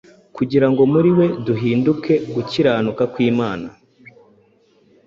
[0.35, 3.67] kugira ngo muri we duhinduke gukiranuka kw’Imana".